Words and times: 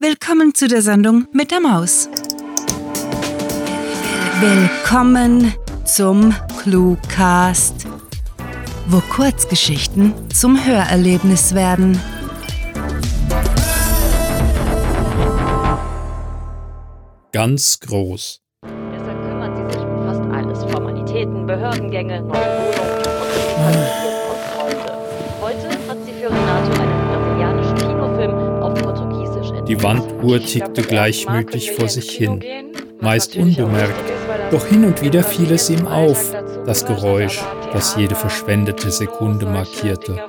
Willkommen 0.00 0.54
zu 0.54 0.68
der 0.68 0.80
Sendung 0.80 1.26
mit 1.32 1.50
der 1.50 1.58
Maus. 1.58 2.08
Willkommen 4.38 5.52
zum 5.84 6.32
Cluecast, 6.62 7.84
wo 8.86 9.00
Kurzgeschichten 9.00 10.14
zum 10.30 10.64
Hörerlebnis 10.64 11.52
werden. 11.52 12.00
Ganz 17.32 17.80
groß. 17.80 18.40
Deshalb 18.62 19.20
kümmert 19.24 19.56
sie 19.56 19.78
sich 19.78 19.84
um 19.84 20.06
fast 20.06 20.22
alles. 20.30 20.72
Formalitäten, 20.72 21.44
Behördengänge, 21.44 22.22
neue 22.22 22.36
Wohnungen 22.36 24.07
Die 29.68 29.82
Wanduhr 29.82 30.40
tickte 30.40 30.82
gleichmütig 30.82 31.72
vor 31.72 31.88
sich 31.88 32.10
hin, 32.10 32.42
meist 33.00 33.36
unbemerkt. 33.36 34.12
Doch 34.50 34.66
hin 34.66 34.84
und 34.84 35.02
wieder 35.02 35.22
fiel 35.22 35.52
es 35.52 35.68
ihm 35.68 35.86
auf, 35.86 36.34
das 36.64 36.86
Geräusch, 36.86 37.42
das 37.72 37.94
jede 37.96 38.14
verschwendete 38.14 38.90
Sekunde 38.90 39.44
markierte. 39.44 40.24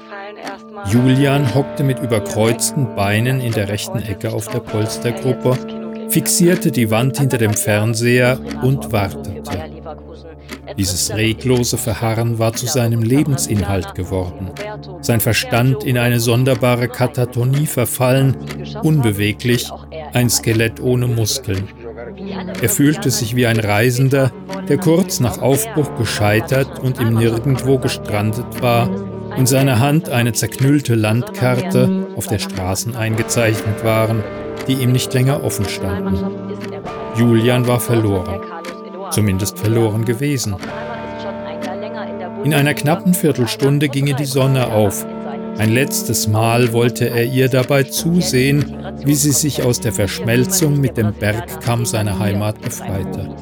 Julian 0.86 1.55
hockte 1.55 1.84
mit 1.84 1.99
überkreuzten 1.99 2.96
Beinen 2.96 3.40
in 3.40 3.54
der 3.54 3.70
rechten 3.70 3.99
Ecke 3.99 4.32
auf 4.32 4.48
der 4.48 4.60
Polstergruppe, 4.60 5.58
fixierte 6.09 6.72
die 6.72 6.91
Wand 6.91 7.18
hinter 7.18 7.38
dem 7.38 7.54
Fernseher 7.54 8.40
und 8.62 8.91
wartete. 8.91 9.31
Dieses 10.77 11.13
reglose 11.13 11.77
Verharren 11.77 12.40
war 12.40 12.54
zu 12.54 12.66
seinem 12.66 13.02
Lebensinhalt 13.02 13.95
geworden. 13.95 14.52
Sein 15.02 15.20
Verstand 15.20 15.84
in 15.84 15.98
eine 15.98 16.20
sonderbare 16.20 16.88
Katatonie 16.88 17.66
verfallen, 17.66 18.38
unbeweglich, 18.84 19.70
ein 20.13 20.30
Skelett 20.30 20.80
ohne 20.80 21.08
Muskeln. 21.08 21.68
Er 22.62 22.70
fühlte 22.70 23.10
sich 23.10 23.35
wie 23.35 23.48
ein 23.48 23.60
Reisender, 23.60 24.32
der 24.68 24.77
kurz 24.77 25.20
nach 25.20 25.41
Aufbruch 25.41 25.96
gescheitert 25.96 26.80
und 26.80 26.99
im 26.99 27.15
Nirgendwo 27.15 27.77
gestrandet 27.77 28.62
war, 28.62 28.90
in 29.37 29.46
seiner 29.46 29.80
Hand 29.80 30.10
eine 30.10 30.34
zerknüllte 30.34 30.96
Landkarte, 30.96 32.07
auf 32.15 32.27
der 32.27 32.40
Straßen 32.40 32.96
eingezeichnet 32.96 33.84
waren, 33.84 34.24
die 34.68 34.74
ihm 34.74 34.91
nicht 34.91 35.13
länger 35.13 35.43
offen 35.43 35.65
standen. 35.65 36.18
Julian 37.15 37.68
war 37.68 37.79
verloren, 37.79 38.41
zumindest 39.12 39.60
verloren 39.60 40.05
gewesen. 40.05 40.55
In 42.43 42.54
einer 42.54 42.74
knappen 42.74 43.13
Viertelstunde 43.13 43.90
ginge 43.90 44.13
die 44.13 44.26
Sonne 44.26 44.68
auf. 44.68 45.05
Ein 45.57 45.74
letztes 45.74 46.27
Mal 46.27 46.71
wollte 46.71 47.10
er 47.10 47.26
ihr 47.26 47.49
dabei 47.49 47.84
zusehen, 47.84 48.77
wie 49.04 49.15
sie 49.15 49.32
sich 49.32 49.63
aus 49.63 49.82
der 49.82 49.91
Verschmelzung 49.91 50.80
mit 50.80 50.96
dem 50.96 51.13
Bergkamm 51.13 51.85
seiner 51.85 52.18
Heimat 52.20 52.62
befreite. 52.62 53.35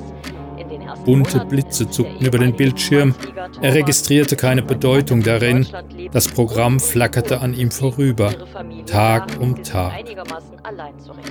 Bunte 1.08 1.46
Blitze 1.46 1.90
zuckten 1.90 2.28
über 2.28 2.38
den 2.38 2.54
Bildschirm. 2.54 3.16
Er 3.62 3.74
registrierte 3.74 4.36
keine 4.36 4.62
Bedeutung 4.62 5.24
darin. 5.24 5.66
Das 6.12 6.28
Programm 6.28 6.82
flackerte 6.82 7.40
an 7.40 7.54
ihm 7.54 7.72
vorüber, 7.72 8.34
Tag 8.86 9.40
um 9.40 9.64
Tag. 9.64 10.04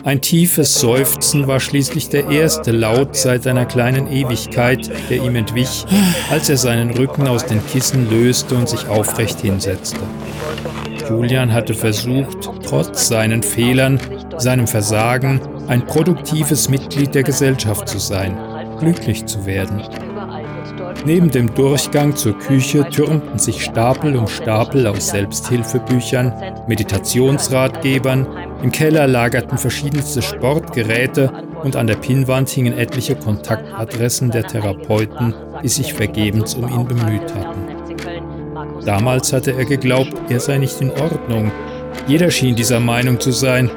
Ein 0.03 0.23
tiefes 0.23 0.81
Seufzen 0.81 1.47
war 1.47 1.61
schließlich 1.61 2.09
der 2.09 2.31
erste 2.31 2.73
Laut 2.73 3.17
seit 3.17 3.43
seiner 3.43 3.67
kleinen 3.67 4.11
Ewigkeit, 4.11 4.91
der 5.11 5.23
ihm 5.23 5.37
entwich, 5.37 5.85
als 6.31 6.49
er 6.49 6.57
seinen 6.57 6.93
Rücken 6.93 7.29
aus 7.29 7.45
den 7.45 7.61
Kissen 7.67 8.09
löste 8.09 8.55
und 8.55 8.71
sich 8.71 8.89
aufrecht 8.89 9.41
hinsetzte. 9.41 10.01
Julian 11.07 11.53
hatte 11.53 11.75
versucht, 11.75 12.49
trotz 12.65 13.09
seinen 13.09 13.43
Fehlern, 13.43 14.01
seinem 14.39 14.67
Versagen, 14.67 15.39
ein 15.69 15.85
produktives 15.85 16.71
Mitglied 16.71 17.15
der 17.15 17.25
Gesellschaft 17.25 17.91
zu 17.91 17.99
sein 17.99 18.39
glücklich 18.79 19.27
zu 19.27 19.47
werden. 19.47 19.83
Neben 21.05 21.31
dem 21.31 21.55
Durchgang 21.55 22.17
zur 22.17 22.39
Küche 22.39 22.89
türmten 22.91 23.39
sich 23.39 23.64
Stapel 23.64 24.17
um 24.17 24.27
Stapel 24.27 24.87
aus 24.87 25.09
Selbsthilfebüchern, 25.09 26.33
Meditationsratgebern, 26.67 28.27
im 28.63 28.73
Keller 28.73 29.07
lagerten 29.07 29.59
verschiedenste 29.59 30.23
Sportgeräte 30.23 31.31
und 31.63 31.77
an 31.77 31.86
der 31.86 31.97
Pinnwand 31.97 32.48
hingen 32.48 32.77
etliche 32.77 33.17
Kontaktadressen 33.17 34.31
der 34.31 34.45
Therapeuten, 34.45 35.35
die 35.63 35.69
sich 35.69 35.95
vergebens 35.95 36.55
um 36.55 36.69
ihn 36.69 36.86
bemüht 36.86 37.35
hatten. 37.35 37.77
Damals 38.85 39.33
hatte 39.33 39.53
er 39.53 39.65
geglaubt, 39.65 40.15
er 40.29 40.41
sei 40.41 40.59
nicht 40.59 40.81
in 40.81 40.91
Ordnung. 40.91 41.51
Jeder 42.07 42.31
schien 42.31 42.57
dieser 42.57 42.81
Meinung 42.81 43.20
zu 43.20 43.33
sein, 43.33 43.70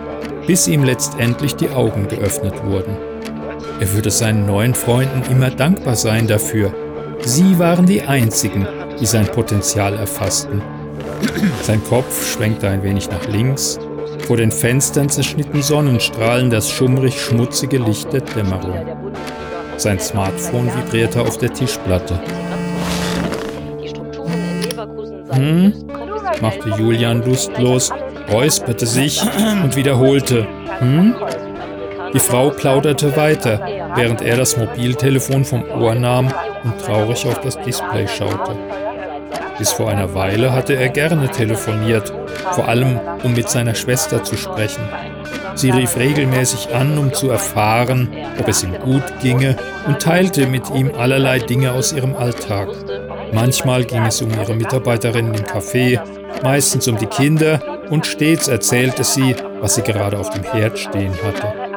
bis 0.48 0.68
ihm 0.68 0.84
letztendlich 0.84 1.56
die 1.56 1.70
Augen 1.70 2.08
geöffnet 2.08 2.64
wurden. 2.64 2.98
Er 3.79 3.94
würde 3.94 4.12
seinen 4.12 4.45
neuen 4.45 4.73
Freunden 4.73 5.23
immer 5.31 5.50
dankbar 5.50 5.95
sein 5.95 6.28
dafür. 6.28 6.73
Sie 7.22 7.57
waren 7.59 7.85
die 7.85 8.01
Einzigen, 8.01 8.67
die 9.00 9.06
sein 9.06 9.25
Potenzial 9.28 9.94
erfassten. 9.95 10.62
Sein 11.62 11.84
Kopf 11.84 12.34
schwenkte 12.34 12.67
ein 12.67 12.84
wenig 12.84 13.09
nach 13.09 13.25
links. 13.28 13.79
Vor 14.28 14.38
den 14.38 14.51
Fenstern 14.51 15.09
zerschnitten 15.09 15.62
Sonnenstrahlen 15.62 16.50
das 16.50 16.69
schummrig 16.69 17.19
schmutzige 17.19 17.78
Licht 17.78 18.12
der 18.12 18.22
Dämmerung. 18.22 19.13
Sein 19.78 20.00
Smartphone 20.00 20.67
vibrierte 20.67 21.22
auf 21.22 21.38
der 21.38 21.53
Tischplatte. 21.53 22.19
Hm? 25.31 25.73
machte 26.41 26.69
Julian 26.78 27.23
lustlos, 27.23 27.91
räusperte 28.31 28.85
sich 28.85 29.22
und 29.63 29.75
wiederholte. 29.75 30.47
Hm? 30.79 31.16
Die 32.14 32.20
Frau 32.20 32.50
plauderte 32.50 33.16
weiter, 33.16 33.59
während 33.96 34.22
er 34.22 34.38
das 34.38 34.58
Mobiltelefon 34.58 35.46
vom 35.46 35.64
Ohr 35.70 35.96
nahm 35.96 36.31
und 36.64 36.80
traurig 36.81 37.25
auf 37.28 37.42
das 37.42 37.59
Display 37.62 38.08
schaute. 38.08 38.56
Bis 39.58 39.72
vor 39.74 39.90
einer 39.90 40.14
Weile 40.14 40.53
hatte 40.53 40.75
er 40.75 40.90
gerne 40.90 41.30
telefoniert, 41.30 42.14
vor 42.52 42.68
allem 42.68 43.00
um 43.24 43.34
mit 43.34 43.50
seiner 43.50 43.75
Schwester 43.75 44.24
zu 44.24 44.38
sprechen. 44.38 44.81
Sie 45.56 45.70
rief 45.70 45.97
regelmäßig 45.97 46.74
an, 46.74 46.97
um 46.97 47.14
zu 47.14 47.30
erfahren, 47.30 48.09
ob 48.40 48.47
es 48.47 48.64
ihm 48.64 48.80
gut 48.80 49.03
ginge 49.22 49.58
und 49.86 50.00
teilte 50.00 50.47
mit 50.47 50.70
ihm 50.74 50.91
allerlei 50.97 51.40
Dinge 51.40 51.74
aus 51.74 51.91
ihrem 51.91 52.16
Alltag. 52.16 52.70
Manchmal 53.34 53.84
ging 53.84 54.06
es 54.06 54.22
um 54.22 54.31
ihre 54.31 54.56
Mitarbeiterinnen 54.56 55.34
im 55.34 55.44
Café, 55.44 56.00
meistens 56.41 56.88
um 56.88 56.97
die 56.97 57.08
Kinder 57.08 57.59
und 57.90 58.06
stets 58.06 58.47
erzählte 58.47 59.03
sie, 59.03 59.36
was 59.59 59.76
sie 59.76 59.81
gerade 59.81 60.18
auf 60.18 60.30
dem 60.30 60.44
Herd 60.44 60.80
stehen 60.80 61.14
hatte. 61.24 61.69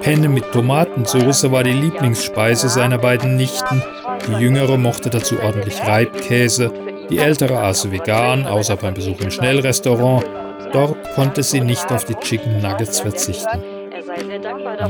Penne 0.00 0.28
mit 0.28 0.52
Tomatensauce 0.52 1.50
war 1.50 1.64
die 1.64 1.72
Lieblingsspeise 1.72 2.68
seiner 2.68 2.98
beiden 2.98 3.36
Nichten. 3.36 3.82
Die 4.26 4.40
jüngere 4.40 4.76
mochte 4.76 5.10
dazu 5.10 5.40
ordentlich 5.40 5.80
Reibkäse. 5.84 6.72
Die 7.10 7.18
ältere 7.18 7.60
aß 7.60 7.90
vegan, 7.90 8.46
außer 8.46 8.76
beim 8.76 8.94
Besuch 8.94 9.20
im 9.20 9.30
Schnellrestaurant. 9.30 10.24
Dort 10.72 11.14
konnte 11.14 11.42
sie 11.42 11.60
nicht 11.60 11.90
auf 11.90 12.04
die 12.04 12.14
Chicken 12.14 12.60
Nuggets 12.60 13.00
verzichten. 13.00 13.62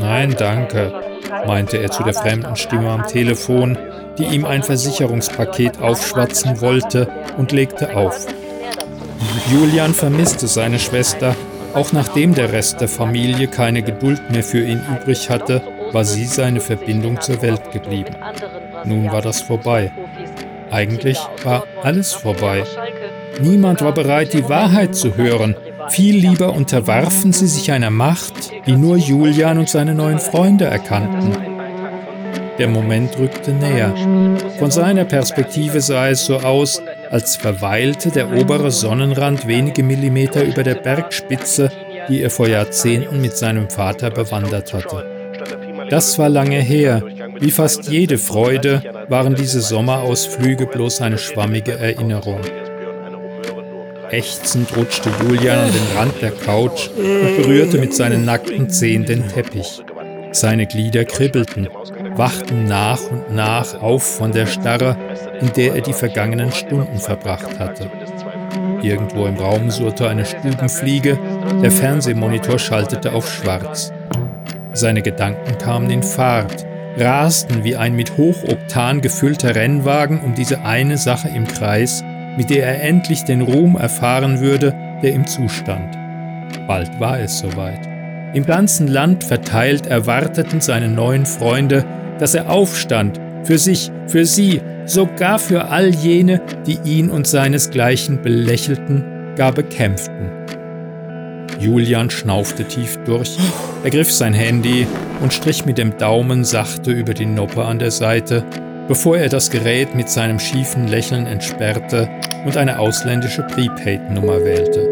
Nein, 0.01 0.35
danke, 0.39 0.93
meinte 1.47 1.79
er 1.79 1.91
zu 1.91 2.03
der 2.03 2.15
fremden 2.15 2.57
Stimme 2.57 2.91
am 2.91 3.07
Telefon, 3.07 3.79
die 4.19 4.25
ihm 4.25 4.45
ein 4.45 4.63
Versicherungspaket 4.63 5.81
aufschwatzen 5.81 6.61
wollte 6.61 7.09
und 7.37 7.53
legte 7.53 7.97
auf. 7.97 8.27
Julian 9.51 9.95
vermisste 9.95 10.47
seine 10.47 10.79
Schwester 10.79 11.35
auch 11.75 11.93
nachdem 11.93 12.35
der 12.35 12.53
Rest 12.53 12.81
der 12.81 12.89
Familie 12.89 13.49
keine 13.49 13.83
Geduld 13.83 14.31
mehr 14.31 14.43
für 14.43 14.65
ihn 14.65 14.81
übrig 14.95 15.31
hatte, 15.31 15.63
war 15.93 16.05
sie 16.05 16.25
seine 16.25 16.61
Verbindung 16.61 17.21
zur 17.21 17.41
Welt 17.43 17.71
geblieben. 17.73 18.15
Nun 18.85 19.11
war 19.11 19.23
das 19.23 19.41
vorbei. 19.41 19.91
Eigentlich 20.71 21.19
war 21.45 21.65
alles 21.83 22.13
vorbei. 22.13 22.65
Niemand 23.41 23.83
war 23.83 23.93
bereit, 23.93 24.33
die 24.33 24.49
Wahrheit 24.49 24.95
zu 24.95 25.17
hören. 25.17 25.55
Viel 25.89 26.17
lieber 26.17 26.53
unterwarfen 26.53 27.33
sie 27.33 27.47
sich 27.47 27.71
einer 27.73 27.91
Macht, 27.91 28.53
die 28.67 28.77
nur 28.77 28.97
Julian 28.97 29.59
und 29.59 29.69
seine 29.69 29.95
neuen 29.95 30.19
Freunde 30.19 30.65
erkannten. 30.65 31.33
Der 32.59 32.69
Moment 32.69 33.17
rückte 33.19 33.53
näher. 33.53 33.95
Von 34.59 34.73
seiner 34.73 35.05
Perspektive 35.05 35.81
sah 35.81 36.09
es 36.09 36.27
so 36.27 36.39
aus, 36.39 36.83
als 37.11 37.37
verweilte 37.37 38.11
der 38.11 38.33
obere 38.33 38.71
Sonnenrand 38.71 39.47
wenige 39.47 39.83
Millimeter 39.83 40.45
über 40.45 40.63
der 40.63 40.75
Bergspitze, 40.75 41.71
die 42.09 42.23
er 42.23 42.31
vor 42.31 42.49
Jahrzehnten 42.49 43.21
mit 43.21 43.37
seinem 43.37 43.71
Vater 43.71 44.11
bewandert 44.11 44.73
hatte. 44.73 45.05
Das 45.91 46.19
war 46.19 46.29
lange 46.29 46.61
her. 46.61 47.03
Wie 47.41 47.51
fast 47.51 47.89
jede 47.89 48.19
Freude 48.19 48.83
waren 49.09 49.35
diese 49.35 49.61
Sommerausflüge 49.61 50.67
bloß 50.67 51.01
eine 51.01 51.19
schwammige 51.19 51.73
Erinnerung. 51.73 52.41
Ächzend 54.11 54.75
rutschte 54.77 55.11
Julian 55.23 55.59
an 55.59 55.73
den 55.73 55.97
Rand 55.97 56.23
der 56.23 56.31
Couch 56.31 56.89
und 56.97 57.37
berührte 57.37 57.79
mit 57.79 57.95
seinen 57.95 58.25
nackten 58.25 58.71
Zehen 58.71 59.05
den 59.05 59.29
Teppich. 59.29 59.83
Seine 60.33 60.67
Glieder 60.67 61.05
kribbelten, 61.05 61.69
wachten 62.19 62.65
nach 62.65 63.01
und 63.11 63.35
nach 63.35 63.81
auf 63.81 64.03
von 64.03 64.33
der 64.33 64.47
Starre, 64.47 64.97
in 65.41 65.53
der 65.53 65.77
er 65.77 65.81
die 65.81 65.93
vergangenen 65.93 66.53
Stunden 66.53 66.99
verbracht 66.99 67.59
hatte. 67.59 67.91
Irgendwo 68.83 69.27
im 69.27 69.37
Raum 69.37 69.71
surrte 69.71 70.09
eine 70.09 70.25
Stubenfliege, 70.25 71.19
der 71.63 71.71
Fernsehmonitor 71.71 72.59
schaltete 72.59 73.13
auf 73.13 73.33
schwarz. 73.33 73.93
Seine 74.73 75.03
Gedanken 75.03 75.59
kamen 75.59 75.91
in 75.91 76.03
Fahrt, 76.03 76.67
rasten 76.97 77.65
wie 77.65 77.77
ein 77.77 77.95
mit 77.95 78.17
Hochoktan 78.17 79.01
gefüllter 79.01 79.55
Rennwagen 79.55 80.21
um 80.21 80.35
diese 80.35 80.61
eine 80.63 80.97
Sache 80.97 81.29
im 81.29 81.47
Kreis, 81.47 82.05
mit 82.37 82.51
der 82.51 82.67
er 82.67 82.83
endlich 82.83 83.25
den 83.25 83.43
Ruhm 83.43 83.77
erfahren 83.77 84.41
würde, 84.41 84.75
der 85.03 85.15
ihm 85.15 85.27
zustand. 85.27 85.97
Bald 86.67 87.01
war 87.01 87.19
es 87.21 87.39
soweit. 87.39 87.89
Im 88.35 88.45
ganzen 88.45 88.89
Land 88.89 89.25
verteilt 89.25 89.87
erwarteten 89.87 90.61
seine 90.61 90.89
neuen 90.89 91.25
Freunde, 91.25 91.85
dass 92.19 92.35
er 92.35 92.51
aufstand, 92.51 93.21
für 93.45 93.59
sich, 93.59 93.91
für 94.07 94.25
sie, 94.25 94.61
sogar 94.85 95.39
für 95.39 95.69
all 95.69 95.95
jene, 95.95 96.41
die 96.67 96.79
ihn 96.85 97.11
und 97.11 97.27
seinesgleichen 97.27 98.23
belächelten, 98.23 99.05
gar 99.37 99.53
bekämpften. 99.53 100.31
Julian 101.59 102.11
schnaufte 102.11 102.65
tief 102.65 102.99
durch, 103.05 103.37
ergriff 103.83 104.13
sein 104.13 104.35
Handy 104.35 104.87
und 105.21 105.33
strich 105.33 105.65
mit 105.65 105.79
dem 105.79 105.97
Daumen 105.97 106.45
sachte 106.45 106.93
über 106.93 107.15
die 107.15 107.27
Noppe 107.27 107.65
an 107.65 107.79
der 107.79 107.91
Seite, 107.91 108.45
bevor 108.87 109.19
er 109.19 109.29
das 109.29 109.51
Gerät 109.51 109.95
mit 109.95 110.09
seinem 110.09 110.39
schiefen 110.39 110.89
Lächeln 110.89 111.27
entsperrte 111.27 112.09
und 112.45 112.57
eine 112.57 112.79
ausländische 112.79 113.43
Prepaid-Nummer 113.43 114.45
wählte. 114.45 114.89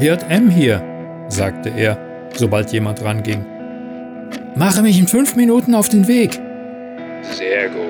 JM 0.00 0.50
hier, 0.50 0.82
sagte 1.28 1.70
er, 1.70 1.98
sobald 2.34 2.72
jemand 2.72 3.02
ranging. 3.02 3.55
Mache 4.56 4.80
mich 4.80 4.98
in 4.98 5.06
fünf 5.06 5.36
Minuten 5.36 5.74
auf 5.74 5.90
den 5.90 6.08
Weg. 6.08 6.40
Sehr 7.20 7.68
gut. 7.68 7.82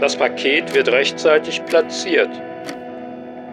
Das 0.00 0.16
Paket 0.16 0.74
wird 0.74 0.88
rechtzeitig 0.88 1.64
platziert. 1.66 2.30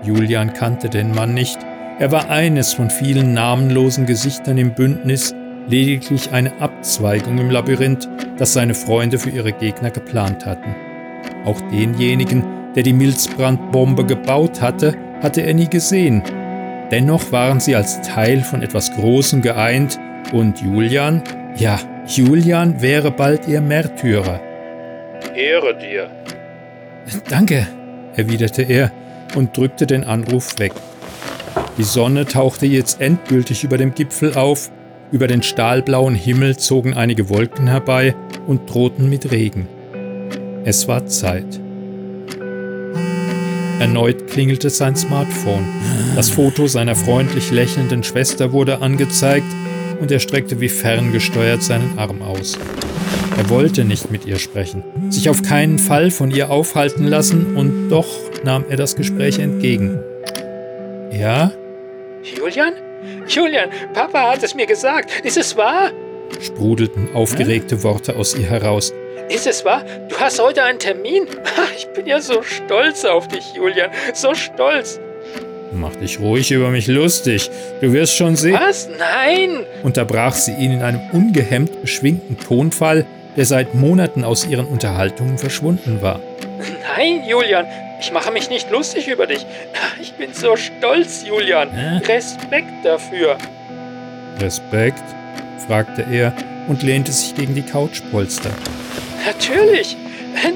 Julian 0.02 0.52
kannte 0.52 0.90
den 0.90 1.14
Mann 1.14 1.36
nicht. 1.36 1.60
Er 2.00 2.12
war 2.12 2.32
eines 2.32 2.74
von 2.74 2.90
vielen 2.90 3.36
namenlosen 3.36 4.08
Gesichtern 4.08 4.58
im 4.58 4.74
Bündnis, 4.74 5.36
lediglich 5.68 6.32
eine 6.32 6.60
Abzweigung 6.60 7.38
im 7.38 7.52
Labyrinth, 7.52 8.10
das 8.38 8.54
seine 8.54 8.74
Freunde 8.74 9.20
für 9.20 9.30
ihre 9.30 9.52
Gegner 9.52 9.92
geplant 9.92 10.48
hatten. 10.48 10.76
Auch 11.46 11.62
denjenigen, 11.70 12.44
der 12.76 12.82
die 12.82 12.94
Milzbrandbombe 12.94 14.04
gebaut 14.04 14.62
hatte, 14.62 14.96
hatte 15.22 15.42
er 15.42 15.54
nie 15.54 15.70
gesehen. 15.70 16.24
Dennoch 16.90 17.32
waren 17.32 17.60
sie 17.60 17.76
als 17.76 18.02
Teil 18.02 18.42
von 18.42 18.64
etwas 18.64 18.92
Großem 18.96 19.44
geeint 19.44 20.00
und 20.34 20.60
Julian, 20.60 21.22
ja, 21.56 21.80
Julian 22.08 22.82
wäre 22.82 23.12
bald 23.12 23.48
ihr 23.48 23.62
Märtyrer. 23.62 24.42
Ehre 25.36 25.78
dir. 25.78 26.10
Danke, 27.30 27.68
erwiderte 28.16 28.64
er 28.64 28.92
und 29.36 29.56
drückte 29.56 29.86
den 29.86 30.04
Anruf 30.04 30.58
weg. 30.60 30.74
Die 31.78 31.84
Sonne 31.84 32.26
tauchte 32.26 32.66
jetzt 32.66 33.02
endgültig 33.02 33.64
über 33.64 33.78
dem 33.78 33.94
Gipfel 33.94 34.34
auf, 34.34 34.72
über 35.12 35.28
den 35.28 35.44
stahlblauen 35.44 36.16
Himmel 36.16 36.58
zogen 36.58 36.94
einige 36.94 37.30
Wolken 37.30 37.68
herbei 37.68 38.16
und 38.48 38.70
drohten 38.70 39.10
mit 39.10 39.32
Regen. 39.32 39.68
Es 40.64 40.88
war 40.88 41.06
Zeit. 41.06 41.60
Erneut 43.80 44.28
klingelte 44.28 44.70
sein 44.70 44.96
Smartphone. 44.96 45.66
Das 46.16 46.30
Foto 46.30 46.68
seiner 46.68 46.96
freundlich 46.96 47.52
lächelnden 47.52 48.04
Schwester 48.04 48.52
wurde 48.52 48.82
angezeigt 48.82 49.48
und 50.02 50.12
er 50.12 50.20
streckte 50.20 50.60
wie 50.60 50.70
ferngesteuert 50.70 51.64
seinen 51.64 51.98
Arm 51.98 52.22
aus. 52.22 52.58
Er 53.38 53.50
wollte 53.50 53.86
nicht 53.86 54.12
mit 54.12 54.26
ihr 54.26 54.40
sprechen, 54.40 54.84
sich 55.10 55.30
auf 55.30 55.42
keinen 55.44 55.80
Fall 55.80 56.12
von 56.12 56.32
ihr 56.32 56.50
aufhalten 56.50 57.08
lassen 57.08 57.56
und 57.56 57.90
doch 57.90 58.08
nahm 58.44 58.66
er 58.70 58.78
das 58.78 58.96
Gespräch 58.96 59.40
entgegen. 59.40 60.00
Ja? 61.12 61.52
Julian? 62.24 62.74
Julian, 63.28 63.70
Papa 63.94 64.32
hat 64.34 64.44
es 64.44 64.54
mir 64.54 64.66
gesagt. 64.66 65.12
Ist 65.24 65.38
es 65.38 65.56
wahr? 65.56 65.92
sprudelten 66.40 67.14
aufgeregte 67.14 67.84
Worte 67.84 68.16
aus 68.16 68.36
ihr 68.36 68.50
heraus. 68.50 68.94
Ist 69.30 69.48
es 69.48 69.64
wahr? 69.64 69.84
Du 70.10 70.18
hast 70.18 70.42
heute 70.42 70.64
einen 70.64 70.80
Termin? 70.80 71.28
Ich 71.78 71.88
bin 71.94 72.06
ja 72.06 72.20
so 72.22 72.42
stolz 72.42 73.06
auf 73.06 73.28
dich, 73.28 73.54
Julian. 73.56 73.92
So 74.14 74.34
stolz. 74.34 75.00
Mach 75.74 75.96
dich 75.96 76.20
ruhig 76.20 76.52
über 76.52 76.70
mich 76.70 76.88
lustig. 76.88 77.50
Du 77.80 77.94
wirst 77.94 78.16
schon 78.16 78.36
sehen. 78.36 78.60
Was? 78.60 78.90
Nein! 79.00 79.66
unterbrach 79.84 80.34
sie 80.34 80.52
ihn 80.54 80.72
in 80.72 80.82
einem 80.82 81.00
ungehemmt 81.14 81.82
beschwingten 81.82 82.38
Tonfall, 82.38 83.06
der 83.38 83.46
seit 83.46 83.74
Monaten 83.74 84.24
aus 84.24 84.46
ihren 84.46 84.66
Unterhaltungen 84.66 85.38
verschwunden 85.38 86.02
war. 86.02 86.20
Nein, 86.98 87.24
Julian. 87.28 87.66
Ich 88.02 88.12
mache 88.12 88.32
mich 88.32 88.50
nicht 88.50 88.70
lustig 88.70 89.08
über 89.08 89.28
dich. 89.28 89.46
Ich 90.02 90.14
bin 90.14 90.34
so 90.34 90.56
stolz, 90.56 91.24
Julian. 91.26 91.70
Hä? 91.72 91.98
Respekt 92.14 92.84
dafür. 92.84 93.38
Respekt? 94.40 95.04
fragte 95.68 96.06
er 96.12 96.34
und 96.68 96.84
lehnte 96.84 97.12
sich 97.12 97.36
gegen 97.36 97.56
die 97.56 97.62
Couchpolster. 97.62 98.50
Natürlich. 99.26 99.96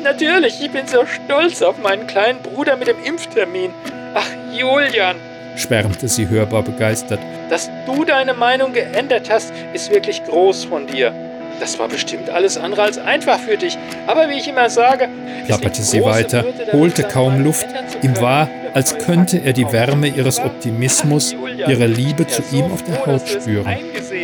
Natürlich. 0.03 0.61
Ich 0.61 0.71
bin 0.71 0.87
so 0.87 1.05
stolz 1.05 1.61
auf 1.61 1.77
meinen 1.77 2.07
kleinen 2.07 2.39
Bruder 2.41 2.75
mit 2.75 2.87
dem 2.87 3.01
Impftermin. 3.03 3.71
Ach, 4.15 4.27
Julian. 4.51 5.17
schwärmte 5.57 6.07
sie 6.07 6.27
hörbar 6.29 6.63
begeistert. 6.63 7.19
Dass 7.49 7.69
du 7.85 8.05
deine 8.05 8.33
Meinung 8.33 8.73
geändert 8.73 9.29
hast, 9.29 9.53
ist 9.73 9.91
wirklich 9.91 10.23
groß 10.23 10.65
von 10.65 10.87
dir. 10.87 11.13
Das 11.59 11.77
war 11.79 11.87
bestimmt 11.87 12.29
alles 12.29 12.57
andere 12.57 12.83
als 12.83 12.97
einfach 12.97 13.39
für 13.39 13.57
dich. 13.57 13.77
Aber 14.07 14.29
wie 14.29 14.33
ich 14.33 14.47
immer 14.47 14.69
sage, 14.69 15.07
plapperte 15.45 15.65
liegt 15.65 15.75
sie 15.75 16.03
weiter, 16.03 16.43
Würde 16.43 16.71
holte 16.73 17.03
kaum 17.03 17.43
Luft. 17.43 17.67
Ihm 18.01 18.19
war, 18.19 18.49
als 18.73 18.97
könnte 18.97 19.41
er 19.43 19.53
die. 19.53 19.65
Wärme 19.71 20.07
ihres 20.07 20.39
Optimismus, 20.39 21.33
ihrer 21.67 21.87
Liebe 21.87 22.27
zu 22.27 22.41
ihm 22.51 22.71
auf 22.71 22.83
der 22.83 23.05
Haut 23.05 23.27
spüren. 23.27 23.75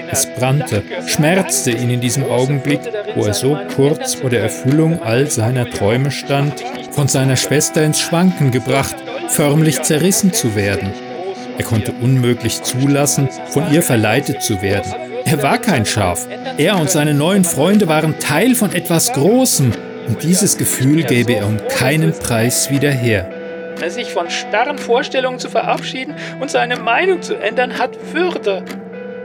Es 0.10 0.26
brannte, 0.26 0.84
schmerzte 1.08 1.72
ihn 1.72 1.90
in 1.90 2.02
diesem 2.02 2.26
Augenblick, 2.30 2.82
wo 3.16 3.26
er 3.26 3.34
so 3.34 3.58
kurz 3.76 4.16
vor 4.16 4.30
der 4.30 4.42
Erfüllung 4.42 5.02
all 5.02 5.30
seiner 5.30 5.70
Träume 5.70 6.12
stand, 6.12 6.64
von 6.92 7.08
seiner 7.08 7.38
Schwester 7.38 7.84
ins 7.84 8.00
Schwanken 8.00 8.52
gebracht, 8.52 8.96
förmlich 9.28 9.82
zerrissen 9.82 10.34
zu 10.34 10.56
werden. 10.56 10.92
Er 11.58 11.66
konnte 11.66 11.94
unmöglich 12.02 12.64
zulassen, 12.64 13.30
von 13.50 13.72
ihr 13.72 13.82
verleitet 13.82 14.42
zu 14.42 14.62
werden. 14.62 14.94
Er 15.26 15.44
war 15.44 15.58
kein 15.60 15.86
Schaf. 15.86 16.28
Er 16.58 16.78
und 16.78 16.90
seine 16.90 17.14
neuen 17.14 17.44
Freunde 17.44 17.88
waren 17.88 18.20
Teil 18.20 18.56
von 18.56 18.74
etwas 18.74 19.14
Großem. 19.14 19.72
Und 20.08 20.24
dieses 20.24 20.58
Gefühl 20.58 21.04
gäbe 21.04 21.34
er 21.34 21.46
um 21.46 21.58
keinen 21.70 22.12
Preis 22.14 22.72
wieder 22.72 22.92
her. 22.92 23.30
Sich 23.88 24.12
von 24.12 24.30
starren 24.30 24.78
Vorstellungen 24.78 25.40
zu 25.40 25.50
verabschieden 25.50 26.16
und 26.40 26.52
seine 26.52 26.78
Meinung 26.78 27.22
zu 27.22 27.36
ändern, 27.36 27.78
hat 27.80 27.98
Würde. 28.14 28.64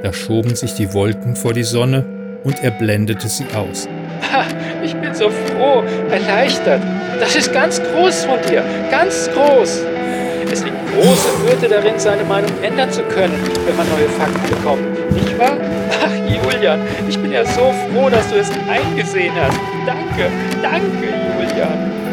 Da 0.02 0.12
schoben 0.12 0.54
sich 0.54 0.74
die 0.74 0.92
Wolken 0.94 1.36
vor 1.36 1.52
die 1.52 1.64
Sonne 1.64 2.04
und 2.44 2.62
er 2.62 2.70
blendete 2.70 3.28
sie 3.28 3.44
aus. 3.54 3.88
Ich 4.82 4.94
bin 4.94 5.14
so 5.14 5.30
froh, 5.30 5.82
erleichtert. 6.10 6.80
Das 7.18 7.34
ist 7.34 7.52
ganz 7.52 7.82
groß 7.82 8.24
von 8.24 8.38
dir, 8.48 8.62
ganz 8.90 9.28
groß. 9.32 9.82
Es 10.52 10.62
liegt 10.64 10.76
große 10.94 11.42
Würde 11.42 11.68
darin, 11.68 11.98
seine 11.98 12.24
Meinung 12.24 12.50
ändern 12.62 12.90
zu 12.90 13.02
können, 13.02 13.34
wenn 13.66 13.76
man 13.76 13.86
neue 13.88 14.08
Fakten 14.08 14.48
bekommt. 14.48 15.12
Nicht 15.12 15.38
wahr? 15.38 15.56
Ach, 16.04 16.10
Julian, 16.12 16.80
ich 17.08 17.18
bin 17.18 17.32
ja 17.32 17.44
so 17.44 17.72
froh, 17.92 18.08
dass 18.10 18.28
du 18.30 18.36
es 18.36 18.50
eingesehen 18.70 19.34
hast. 19.34 19.58
Danke, 19.86 20.30
danke, 20.62 21.08
Julian. 21.40 22.05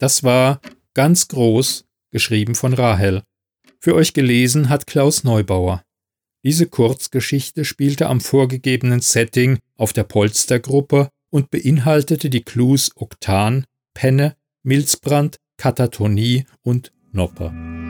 Das 0.00 0.24
war 0.24 0.60
ganz 0.94 1.28
groß, 1.28 1.84
geschrieben 2.10 2.54
von 2.54 2.72
Rahel. 2.72 3.22
Für 3.78 3.94
euch 3.94 4.14
gelesen 4.14 4.70
hat 4.70 4.86
Klaus 4.86 5.24
Neubauer. 5.24 5.84
Diese 6.42 6.66
Kurzgeschichte 6.66 7.66
spielte 7.66 8.08
am 8.08 8.22
vorgegebenen 8.22 9.02
Setting 9.02 9.58
auf 9.76 9.92
der 9.92 10.04
Polstergruppe 10.04 11.10
und 11.28 11.50
beinhaltete 11.50 12.30
die 12.30 12.42
Clues 12.42 12.92
Oktan, 12.96 13.66
Penne, 13.92 14.36
Milzbrand, 14.62 15.36
Katatonie 15.58 16.46
und 16.62 16.92
Noppe. 17.12 17.89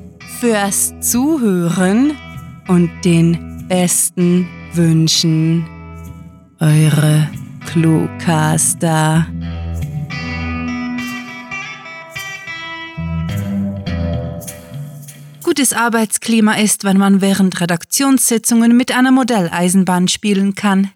fürs 0.41 0.91
Zuhören 1.01 2.17
und 2.67 2.89
den 3.05 3.67
besten 3.67 4.49
Wünschen. 4.73 5.67
Eure 6.59 7.29
Cluecaster. 7.67 9.27
Gutes 15.43 15.73
Arbeitsklima 15.73 16.55
ist, 16.55 16.85
wenn 16.85 16.97
man 16.97 17.21
während 17.21 17.61
Redaktionssitzungen 17.61 18.75
mit 18.75 18.91
einer 18.97 19.11
Modelleisenbahn 19.11 20.07
spielen 20.07 20.55
kann. 20.55 20.89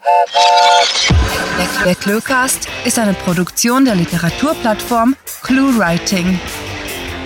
Der, 1.86 1.94
Cluecast 1.94 2.68
ist 2.84 2.98
eine 2.98 3.14
Produktion 3.14 3.86
der 3.86 3.94
Literaturplattform 3.94 5.16
ClueWriting. 5.44 6.40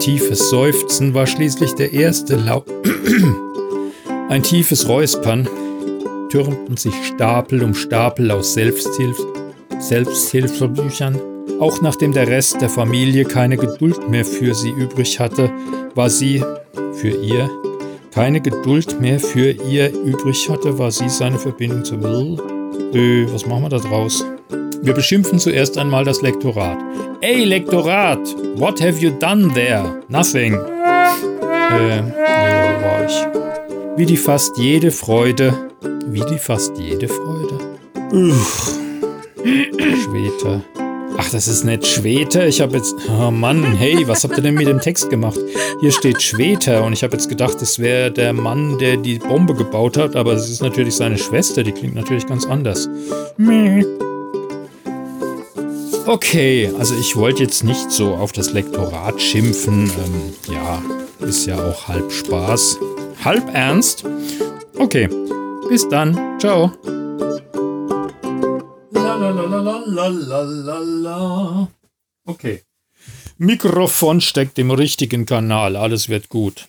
Tiefes 0.00 0.50
Seufzen 0.50 1.14
war 1.14 1.26
schließlich 1.26 1.74
der 1.74 1.92
erste 1.92 2.36
Laut. 2.36 2.66
Ein 4.28 4.42
tiefes 4.42 4.88
Räuspern 4.88 5.48
türmten 6.30 6.76
sich 6.76 6.94
Stapel 7.04 7.62
um 7.62 7.74
Stapel 7.74 8.30
aus 8.30 8.54
Selbsthilf 8.54 9.18
Selbsthilfebüchern. 9.78 11.20
Auch 11.60 11.80
nachdem 11.82 12.12
der 12.12 12.26
Rest 12.26 12.60
der 12.60 12.70
Familie 12.70 13.24
keine 13.24 13.56
Geduld 13.56 14.08
mehr 14.08 14.24
für 14.24 14.54
sie 14.54 14.70
übrig 14.70 15.20
hatte, 15.20 15.50
war 15.94 16.10
sie 16.10 16.42
für 16.94 17.10
ihr 17.10 17.50
keine 18.12 18.40
Geduld 18.40 19.00
mehr 19.00 19.20
für 19.20 19.52
ihr 19.52 19.92
übrig 19.92 20.48
hatte, 20.48 20.78
war 20.78 20.90
sie 20.90 21.08
seine 21.08 21.38
Verbindung 21.38 21.84
zu. 21.84 21.94
Äh, 22.92 23.32
was 23.32 23.46
machen 23.46 23.62
wir 23.62 23.68
da 23.68 23.78
draus? 23.78 24.24
Wir 24.82 24.94
beschimpfen 24.94 25.38
zuerst 25.38 25.76
einmal 25.76 26.04
das 26.04 26.22
Lektorat. 26.22 26.78
Ey, 27.20 27.44
Lektorat! 27.44 28.18
What 28.56 28.80
have 28.80 28.98
you 28.98 29.10
done 29.10 29.52
there? 29.52 30.02
Nothing. 30.08 30.54
Äh, 30.54 31.98
jo, 31.98 32.12
war 32.82 33.04
ich. 33.04 33.98
Wie 33.98 34.06
die 34.06 34.16
fast 34.16 34.56
jede 34.56 34.90
Freude. 34.90 35.52
Wie 36.06 36.22
die 36.22 36.38
fast 36.38 36.78
jede 36.78 37.08
Freude. 37.08 37.58
Uff. 38.12 38.78
Schwete. 39.44 40.62
Ach, 41.18 41.30
das 41.30 41.46
ist 41.46 41.64
nicht 41.64 41.86
Schwete. 41.86 42.46
Ich 42.46 42.62
habe 42.62 42.78
jetzt. 42.78 42.94
Oh 43.10 43.30
Mann, 43.30 43.62
hey, 43.74 44.08
was 44.08 44.24
habt 44.24 44.38
ihr 44.38 44.42
denn 44.42 44.54
mit 44.54 44.66
dem 44.66 44.80
Text 44.80 45.10
gemacht? 45.10 45.38
Hier 45.80 45.92
steht 45.92 46.22
Schwete 46.22 46.82
und 46.82 46.94
ich 46.94 47.02
habe 47.02 47.12
jetzt 47.12 47.28
gedacht, 47.28 47.60
das 47.60 47.78
wäre 47.78 48.10
der 48.10 48.32
Mann, 48.32 48.78
der 48.78 48.96
die 48.96 49.18
Bombe 49.18 49.52
gebaut 49.52 49.98
hat, 49.98 50.16
aber 50.16 50.32
es 50.32 50.48
ist 50.48 50.62
natürlich 50.62 50.96
seine 50.96 51.18
Schwester, 51.18 51.62
die 51.62 51.72
klingt 51.72 51.94
natürlich 51.94 52.26
ganz 52.26 52.46
anders. 52.46 52.88
Meh. 53.36 53.84
Okay, 56.10 56.68
also 56.76 56.96
ich 56.98 57.14
wollte 57.14 57.44
jetzt 57.44 57.62
nicht 57.62 57.92
so 57.92 58.16
auf 58.16 58.32
das 58.32 58.52
Lektorat 58.52 59.22
schimpfen. 59.22 59.84
Ähm, 59.84 60.34
ja, 60.52 60.82
ist 61.20 61.46
ja 61.46 61.56
auch 61.64 61.86
halb 61.86 62.10
Spaß. 62.10 62.78
Halb 63.24 63.54
ernst? 63.54 64.04
Okay, 64.76 65.08
bis 65.68 65.88
dann. 65.88 66.36
Ciao. 66.40 66.72
Okay. 72.26 72.62
Mikrofon 73.38 74.20
steckt 74.20 74.58
im 74.58 74.72
richtigen 74.72 75.26
Kanal. 75.26 75.76
Alles 75.76 76.08
wird 76.08 76.28
gut. 76.28 76.66